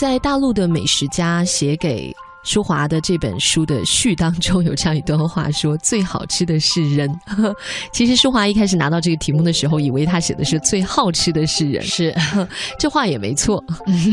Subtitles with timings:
[0.00, 2.10] 在大陆的美食家写给。
[2.42, 7.06] 舒华的这本书的序当中有这样一段话，说最好吃的是人。
[7.92, 11.82] 其实舒华一开始拿到这个题目的时候，以为他写的是最好吃的是人。
[11.82, 12.14] 是，
[12.80, 13.62] 这话也没错。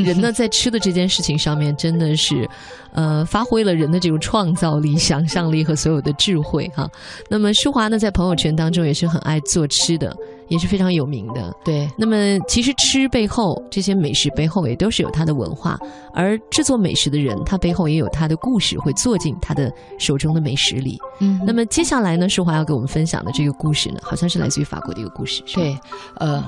[0.03, 2.45] 人呢，在吃的这件事情上面，真的是，
[2.91, 6.85] 呃，发挥了人的这种创造力、想象力和所有的智慧哈。
[7.29, 10.13] 那么舒华呢，在朋友圈当中也是很爱做吃的。
[10.49, 11.89] 也是非常有名的，对。
[11.97, 12.15] 那么
[12.47, 15.77] 其实吃背后这些美食背后也都是有它的文化，
[16.13, 20.97] 而制作美食的人他背后也有他的故事，会做进他的手中的美食里。
[21.19, 21.41] 嗯。
[21.45, 25.43] 那么接下来呢，淑华要给我们分享的这个故事呢，好像是来自于法国的一个故事。
[25.53, 25.77] 对，
[26.15, 26.43] 呃，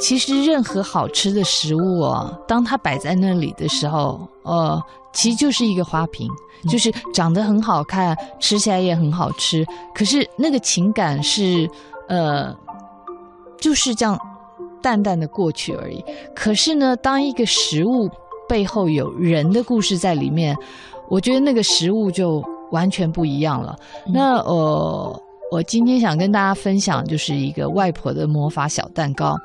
[0.00, 4.82] 其实任何好吃的食物哦，当它摆在那里的时候，呃，
[5.12, 6.28] 其实就是一个花瓶，
[6.68, 11.68] 就是长得很好看，吃起来也很好吃，可是那个情感是，
[12.08, 12.56] 呃。
[13.58, 14.18] 就是这样
[14.82, 16.04] 淡淡的过去而已。
[16.34, 18.08] 可是呢，当一个食物
[18.48, 20.56] 背后有人的故事在里面，
[21.08, 23.76] 我觉得那个食物就完全不一样了。
[24.06, 29.36] 那呃，我今天想跟大家分享就是一个外婆的魔法小蛋糕。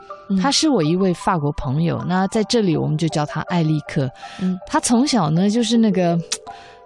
[0.42, 4.09] 他是我一位法国朋友，那在这里我们就叫她艾利克。
[4.42, 6.17] 嗯，他从小呢就是那个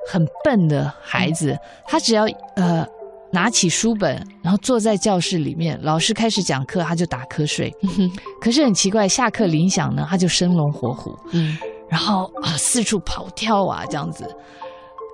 [0.10, 2.88] 很笨的孩子，他只要呃。
[3.36, 7.70] 拿起书本，然后坐在教室里面，老师开始讲课，他就打瞌睡。
[8.40, 11.58] 可是很奇怪，下课铃响呢，他就生龙活虎，嗯，
[11.90, 14.26] 然后啊四处跑跳啊这样子。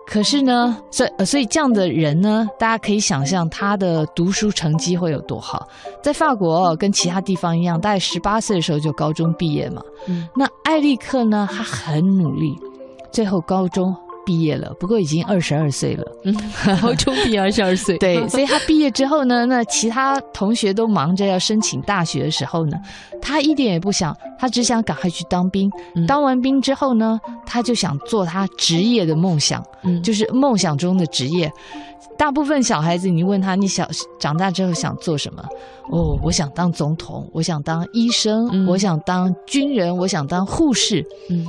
[0.05, 5.67] 可是呢，所以所以这样的人呢，大家可以想象他的读书成绩会有多好。
[6.03, 9.81] 在法国跟其他地方一样，大概十八岁的时候就高中毕业嘛。
[10.35, 12.55] 那艾利克呢，他很努力，
[13.11, 13.95] 最后高中。
[14.31, 16.05] 毕业了，不过已经二十二岁了。
[16.23, 16.33] 嗯，
[16.81, 22.77] 高中毕业二十二岁，对，所以他毕业之后呢，那其他同学都忙着要申请大学的时候呢，
[23.21, 25.69] 他一点也不想，他只想赶快去当兵。
[26.07, 31.51] 当完兵之后呢，他就想做他职业的梦想，嗯，就是梦想中的职业。
[32.17, 33.85] 大部分小孩子，你问他，你小
[34.17, 35.43] 长大之后想做什么？
[35.89, 41.05] 哦，我想当总统，我想当医生，我想当军人，我想当护士。
[41.29, 41.45] 嗯，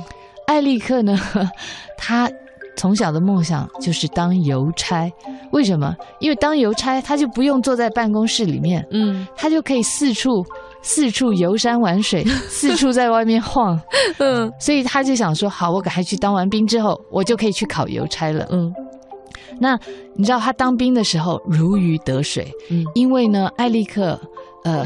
[0.47, 1.17] 艾利克呢，
[1.97, 2.29] 他。
[2.75, 5.11] 从小的梦想就是当邮差，
[5.51, 5.95] 为什么？
[6.19, 10.45] 因为当邮差他就不用坐在办公室里面，嗯，他就可以四处
[10.81, 13.79] 四处游山玩水， 四处在外面晃，
[14.17, 18.73] 嗯，所以他就想说，好，我赶快去当完兵之后，我就可以去考邮差了，嗯。
[19.59, 19.79] 那
[20.15, 24.19] 你知道他当兵的时候如鱼得水，嗯，因为呢，艾利克。
[24.63, 24.85] 呃，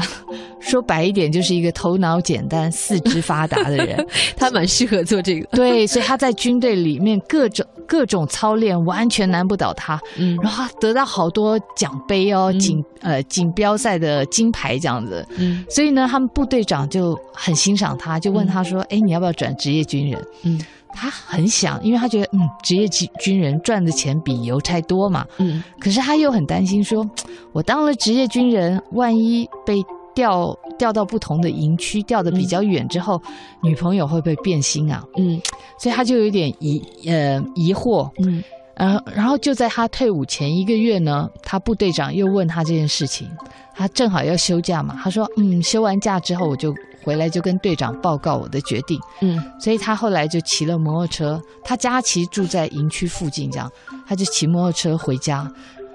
[0.60, 4.06] 说白一点，就是一个头脑简单、四肢发达的人，
[4.36, 5.46] 他蛮适合做这个。
[5.56, 10.00] 对，所以他在军队里面各种各种操练，完全难不倒他。
[10.16, 15.26] 嗯，然后他得到好多奖杯哦，锦呃锦标赛的金牌这样子。
[15.36, 20.60] 嗯，所以呢，他们部队长就很欣赏他，就问他说：“哎，你要不要转职业军人？”嗯。
[20.92, 25.26] 他很想，因为他觉得，嗯，职业军军人赚的钱比邮差多嘛。
[25.38, 25.62] 嗯。
[25.78, 27.08] 可是他又很担心，说，
[27.52, 29.84] 我当了职业军人，万一被
[30.14, 33.20] 调调到不同的营区，调的比较远之后，
[33.62, 35.04] 女朋友会不会变心啊？
[35.16, 35.40] 嗯。
[35.78, 38.10] 所以他就有点疑呃疑惑。
[38.18, 38.42] 嗯。
[38.78, 43.30] 呃，然后就在他退伍前一个月呢，他部队长又问他这件事情，
[43.74, 46.74] 他正好要休假嘛，他说，嗯，休完假之后我就。
[47.04, 53.70] 回来就跟队长报告我的决定，嗯，所以他后来就骑了摩托车，他家其实住在营区附近，这样
[54.06, 55.50] 他就骑摩托车回家，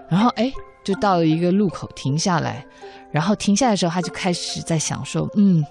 [0.10, 0.52] 然后哎，
[0.84, 2.66] 就到了一个路口停下来，
[3.12, 5.64] 然后停下来的时候，他就开始在想说，嗯，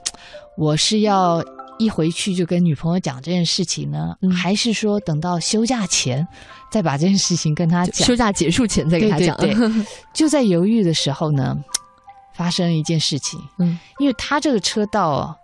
[0.57, 1.43] 我是要
[1.79, 6.27] 一回去就跟女朋友讲这件事情呢，还是说等到休假前
[6.71, 8.07] 再把这件事情跟他讲？
[8.07, 9.37] 休假结束前再跟他讲？
[9.39, 9.55] 对，
[10.15, 11.57] 就在犹豫的时候呢。
[12.35, 15.39] 发生了一件事情，嗯，因为他这个车道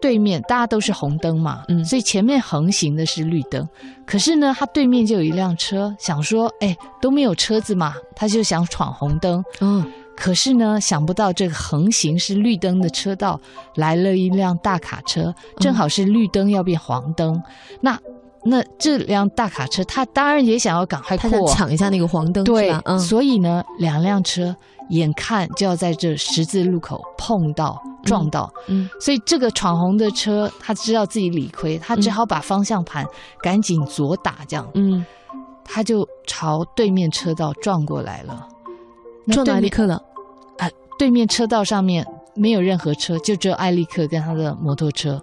[0.00, 3.68] 对面大家都是红灯嘛，嗯，所以前面横行的是绿灯，
[4.06, 13.38] 可是呢，他对面就有一辆车，想说，哎，都没有车子嘛，他就想闯红灯，嗯，可是呢，想不到这个横行是绿灯的车道
[13.74, 17.40] 来了一辆大卡车，正好是绿灯要变黄灯，
[17.80, 17.98] 那
[18.44, 24.56] 那这辆大卡车他当然也想要赶快过抢一下那个黄灯，对，所以呢，两辆车。
[24.90, 33.04] 眼看就要在这十字路口碰到撞到，嗯，所以这个闯红的车他知道自己理亏，他只好把方向盘
[33.42, 35.04] 赶紧左打，这样，嗯，
[35.64, 38.46] 他就朝对面车道撞过来了，
[39.32, 40.02] 撞哪里去了，啊，
[40.98, 45.22] 对面车道上面没有任何车，就只有艾利克跟他的摩托车，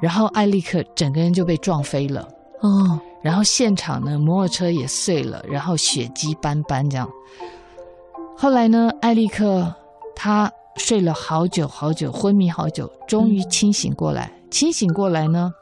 [0.00, 2.28] 然后艾利克整个人就被撞飞了，
[2.60, 7.08] 哦，然后现场呢摩托车也碎了，然后血迹斑斑这样。
[8.36, 9.74] 后来呢，艾利克
[10.14, 14.30] 他睡了好久好久，昏迷好久，终于清醒过来。
[14.50, 15.52] 清醒过来呢，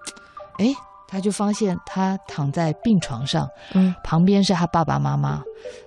[0.59, 0.75] 哎，
[1.07, 5.43] 他就发现他躺在病床上，嗯，旁边是他爸爸妈妈，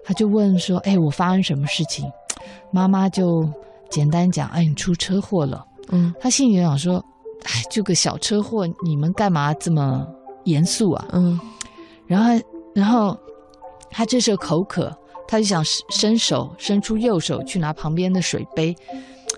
[0.06, 2.10] 他就问说：“哎，我发生什么事情？”
[2.72, 3.48] 妈妈就
[3.90, 7.04] 简单讲：“哎，你出车祸了。”嗯，他心里想说
[7.46, 10.06] ：“哎，就个小车祸，你们干嘛这么
[10.44, 11.40] 严肃啊？”嗯，
[12.06, 13.18] 然后，然后
[13.90, 14.92] 他这时候口渴，
[15.28, 18.76] 他就想伸手伸出右手去拿旁边的水杯。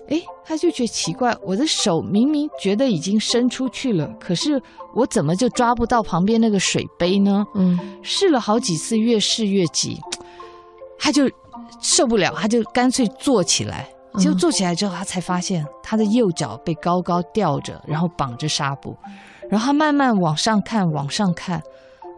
[0.08, 4.60] 哎，他就觉得奇怪，我的手明明觉得已经伸出去了，可是
[4.92, 7.44] 我怎么就抓不到旁边那个水杯呢？
[7.54, 10.00] 嗯，试了好几次，越试越急，
[11.00, 11.22] 他就
[11.80, 13.88] 受不了，他就干脆坐起来。
[14.18, 18.96] 结果坐起来之后，他才发现他的右脚被高高吊着，然后绑着纱布，
[19.48, 21.62] 然后他慢慢往上看，往上看，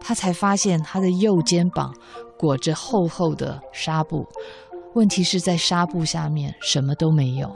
[0.01, 1.93] 他才发现他的右肩膀
[2.37, 4.27] 裹着厚厚的纱布。
[4.95, 7.55] 问题是在纱布下面什么都没有。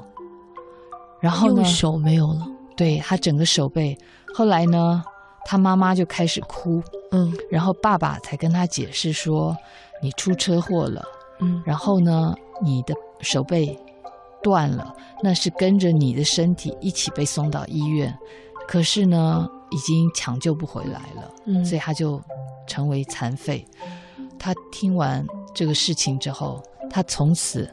[1.20, 1.64] 然后呢？
[1.66, 2.48] 手没有了。
[2.76, 3.98] 对他整个手背。
[4.36, 5.04] 后来呢？
[5.46, 6.82] 他妈妈就开始哭。
[7.12, 7.34] 嗯。
[7.50, 9.58] 然后爸爸才跟他解释说
[10.02, 11.04] ：“你出车祸了。
[11.40, 11.62] 嗯。
[11.66, 12.34] 然后呢？
[12.64, 13.78] 你的手被
[14.42, 18.18] 断了，那是跟着你的身体一起被送到医院。
[18.68, 21.32] 可是呢，已经抢救不回来了。
[21.46, 21.64] 嗯。
[21.64, 22.22] 所以他就
[22.66, 23.64] 成为残废。
[24.40, 27.70] 他听完这个事情之后，他从此。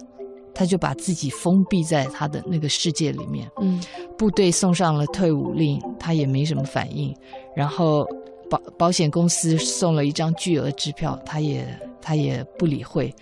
[0.57, 3.51] 他就把自己封闭在他的那个世界里面。
[3.61, 3.83] 嗯，
[4.17, 7.13] 部队送上了退伍令，他也没什么反应。
[7.57, 8.07] 然后
[8.49, 11.67] 保保险公司送了一张巨额支票，他也
[12.01, 13.13] 他也不理会。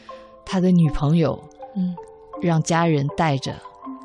[0.44, 1.42] 他的女朋友，
[1.76, 1.94] 嗯，
[2.40, 3.54] 让家人带着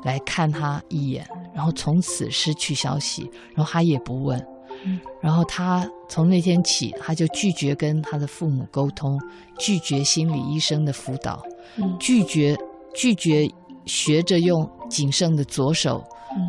[0.04, 4.38] 来看他一眼，然后从此失去消息，然后他也不问。
[4.84, 9.20] 嗯，然后他从那天起，他就拒绝跟他的父母沟通，
[9.58, 11.42] 拒绝心理医生的辅导，
[11.76, 12.56] 嗯拒绝。
[12.94, 13.48] 拒绝
[13.84, 16.02] 学着用仅剩的左手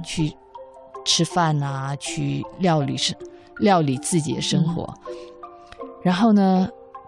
[0.03, 0.33] 去
[1.05, 3.15] 吃饭啊，去料理生
[3.57, 4.91] 料理自己的生活。
[6.01, 6.67] 然后呢，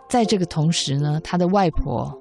[0.09, 2.13] 在这个同时呢，他的外婆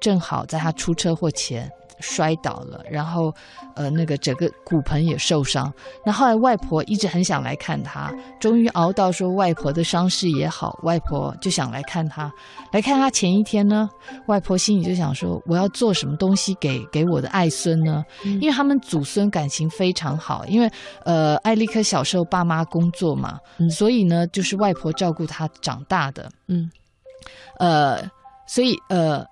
[0.00, 1.70] 正好在他出车祸前。
[2.00, 3.34] 摔倒了，然后，
[3.74, 5.72] 呃，那个整个骨盆也受伤。
[6.04, 12.30] 那后来外婆一直很想来看他，终于熬到说外婆的伤势也好，外婆就想来看他。
[12.70, 13.88] 来看他前一天呢，
[14.28, 18.04] 外婆心里就想说，我要做什么东西给给我的爱孙呢？
[18.24, 20.70] 因为他们祖孙感情非常好，因为
[21.02, 23.40] 呃，艾利克小时候爸妈工作嘛，
[23.70, 26.28] 所以呢，就是外婆照顾他长大的。
[26.48, 26.70] 嗯，
[27.58, 28.02] 呃，
[28.46, 29.24] 所以呃，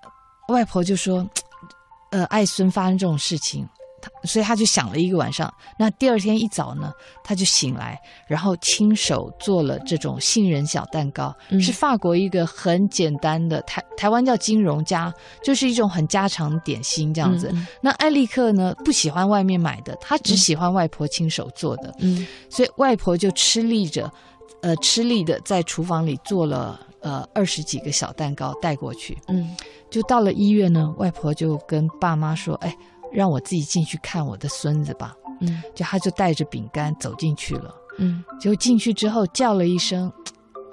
[0.47, 1.27] 外婆就说。
[2.11, 3.67] 呃，爱孙发生这种事情，
[4.01, 5.53] 他所以他就想了一个晚上。
[5.77, 6.89] 那第二天一早呢，
[7.25, 15.13] 他就醒来，然后亲手做了这种杏仁小蛋糕，是法国一个很简单的台台湾叫金融家，
[15.43, 17.53] 就是一种很家常点心这样子。
[17.81, 21.93] 那艾利克呢，不喜欢外面买的，他只喜欢外婆亲手做的。
[21.99, 24.09] 嗯，所以外婆就吃力着，
[24.61, 26.79] 呃，吃力的在厨房里做了。
[27.01, 29.55] 呃，二十几个小蛋糕带过去，嗯，
[29.89, 32.77] 就到了医院呢，外婆就跟爸妈说：“哎，
[33.11, 40.09] 让我自己进去看我的孙子吧。”嗯，就他就带着饼干走进去了，嗯，结果进去之后叫了一声，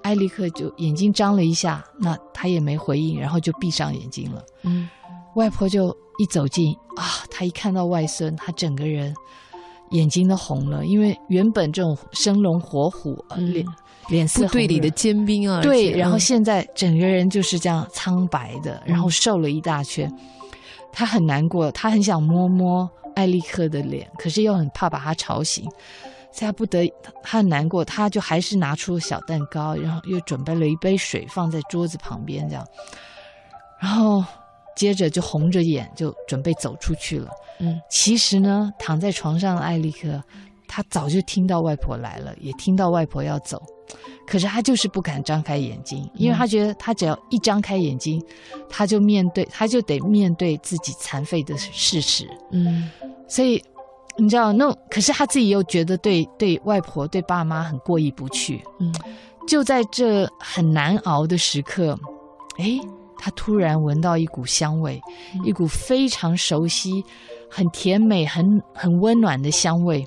[0.05, 4.89] 艾利克就眼睛张了一下，那他也没回应，然后就闭上眼睛了，嗯，
[5.35, 5.89] 外婆就
[6.19, 9.13] 一走近啊，他一看到外孙，他整个人
[9.93, 13.65] 眼睛都红了，因为原本这种生龙活虎脸。
[14.09, 20.13] 脸色队里的尖兵啊，对，然后现在整个人就是这样苍白的，然后瘦了一大圈。
[20.93, 25.65] 他很难过，他很想摸摸艾利克的脸，可是又很怕把他吵醒，
[26.33, 32.67] 所以他不得，他很难过，他就还是拿出小蛋糕，然后又准备了一杯水放在桌子旁边，这样，
[33.81, 34.23] 然后
[34.77, 37.29] 接着就红着眼就准备走出去了。
[37.61, 40.23] 嗯，其实呢，躺在床上的艾利克，
[40.67, 43.63] 他早就听到外婆来了，也听到外婆要走。
[44.27, 48.25] 可是他就是不敢张开眼睛，因为他觉得他只要一张开眼睛，
[48.69, 52.27] 他就面对他就得面对自己残废的事实。
[52.51, 52.91] 嗯，
[53.29, 53.63] 所以
[54.17, 58.63] 你知道，那可是他自己又觉得对对外婆对爸妈很过意不去。
[58.79, 58.95] 嗯，
[59.47, 61.99] 就在这很难熬的时刻，
[62.57, 62.81] 哎，
[63.25, 65.01] 他突然闻到一股香味，
[65.45, 67.05] 一股非常熟悉、
[67.49, 70.05] 很甜美、很很温暖的香味。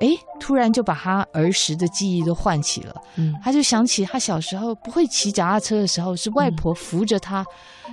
[0.00, 2.94] 哎，突然就把他儿时的记忆都唤起了。
[3.16, 7.42] 嗯，他就想起他小时候不会骑脚踏车的时候，是外婆扶着他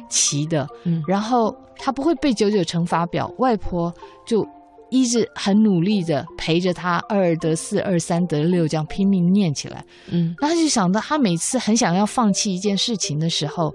[0.10, 0.68] 骑的。
[0.84, 3.94] 嗯，然后他不会背九九乘法表，外婆
[4.26, 4.46] 就
[4.90, 9.86] 一直很努力的陪着他，二二得四，二三得六，这样拼命念起来。
[10.10, 13.72] 嗯，那他就想到，他每次很想要放弃一件事情的时候，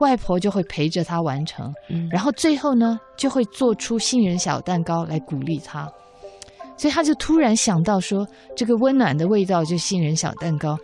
[0.00, 1.72] 外婆就会陪着他完成。
[1.88, 5.90] 嗯，然后最后呢，就会做出杏仁小蛋糕来鼓励他。
[6.76, 8.26] 所以他就突然想到说，
[8.56, 10.78] 这个温暖的味道就杏仁小蛋糕，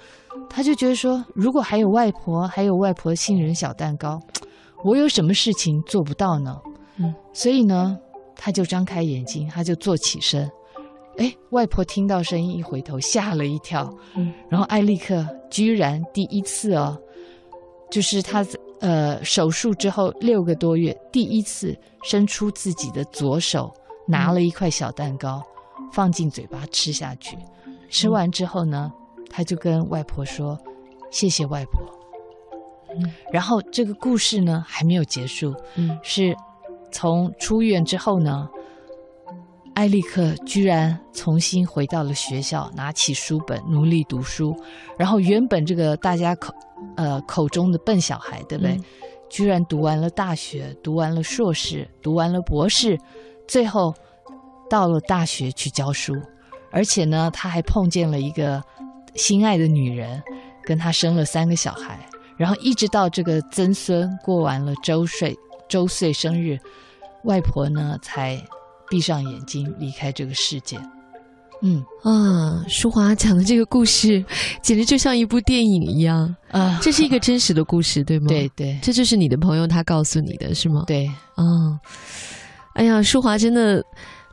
[0.50, 4.20] 他就觉得说，如果还有外婆，还有外婆杏仁小蛋糕，
[4.84, 6.54] 我有什么事情做不到呢？
[6.98, 7.96] 嗯，所以呢，
[8.36, 10.46] 他就张开眼睛，他就坐起身。
[11.16, 13.90] 哎，外婆听到声音一回头，吓了一跳。
[14.16, 16.94] 嗯，然后艾利克居然第一次哦，
[17.90, 18.44] 就是他
[18.80, 23.72] 呃手术之后六个多月，第一次伸出自己的左手，
[24.06, 25.42] 拿了一块小蛋糕，
[25.92, 27.36] 放进嘴巴吃下去。
[27.88, 28.92] 吃完之后呢，
[29.30, 30.58] 他就跟外婆说
[31.10, 31.80] ：“谢谢外婆。”
[32.98, 35.54] 嗯，然后这个故事呢还没有结束。
[35.74, 36.34] 嗯，是
[36.90, 38.48] 从出院之后呢。
[39.76, 44.56] 艾利克居然重新回到了学校，拿起书本努力读书。
[44.96, 46.54] 然后原本这个大家口，
[46.96, 48.80] 呃口中的笨小孩，对不对？
[49.28, 52.98] 居然读完了大学，读完了硕士，读完了博士，
[53.46, 53.94] 最后
[54.70, 56.14] 到了大学去教书。
[56.70, 58.62] 而且呢，他还碰见了一个
[59.14, 60.22] 心爱的女人，
[60.64, 62.00] 跟他生了三个小孩。
[62.38, 65.36] 然后一直到这个曾孙过完了周岁
[65.68, 66.58] 周岁生日，
[67.24, 68.42] 外婆呢才。
[68.90, 70.78] 闭上眼睛，离开这个世界。
[71.62, 74.22] 嗯啊，淑华讲的这个故事，
[74.60, 76.78] 简直就像一部电影一样啊！
[76.82, 78.26] 这是一个真实的故事，对吗？
[78.28, 80.84] 对对，这就是你的朋友他告诉你的是吗？
[80.86, 81.80] 对啊。
[82.74, 83.82] 哎呀，淑华真的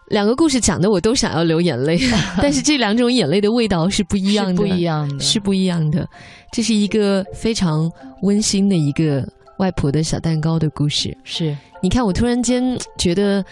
[0.09, 1.97] 两个故事讲的我都想要流眼泪，
[2.41, 6.05] 但是这两种眼泪的味道是不一样的，不一样的，是不一样的。
[6.51, 7.89] 这是一个非常
[8.23, 9.25] 温馨的一个
[9.59, 11.17] 外婆的小蛋糕的故事。
[11.23, 13.43] 是，你看，我突然间觉得。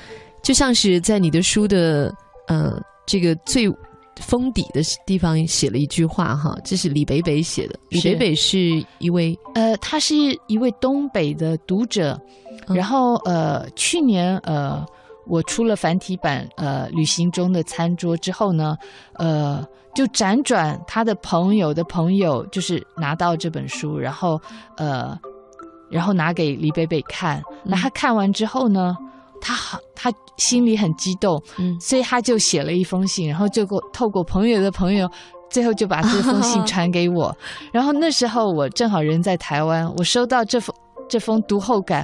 [0.43, 2.13] 就像是在你的书的
[2.48, 3.71] 呃这个最
[4.17, 7.79] 封底的地方写了一句话哈，这是李北北写的。
[7.89, 10.15] 李北北是一位呃，他是
[10.48, 12.19] 一位东北的读者，
[12.67, 14.86] 然后呃，去年呃，
[15.25, 18.77] 我出了繁体版呃《旅行中的餐桌》之后呢，
[19.13, 24.39] 呃，就辗转他的朋友的朋友，就是拿到这本书，然后
[24.77, 25.17] 呃，
[25.89, 28.95] 然后拿给李北北看，那他看完之后呢？
[29.43, 35.08] 他好，他心里很激动，嗯，所以他就写了一封信，然后就过透过朋友的朋友，
[35.51, 37.36] 最后就把这封信传给我。
[37.72, 40.75] 然后那时候我正好人在台湾，我收到这封
[41.08, 42.03] 这封读后感，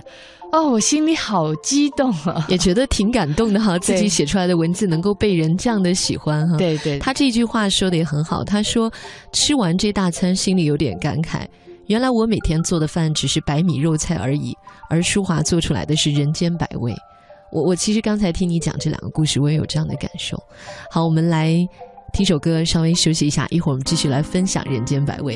[0.52, 6.56] 哦，我心里好激动啊，也觉得挺感动的哈， 自己写出来的文字能够被人这样的喜欢哈。
[6.56, 8.92] 对对，他这句话说的也很好，他说
[9.34, 11.48] 吃完这大餐心里有点感慨，
[11.88, 14.54] 原来我每天做的饭只是白米肉菜而已，
[14.88, 16.94] 而淑华做出来的是人间百味。
[17.58, 20.42] 我我其实刚才听你讲这两个故事，我也有这样的感受。
[20.92, 21.68] 好，我们来
[22.14, 25.36] 听首歌，稍微休息一下，一会儿我们继续来分享《人间百味》。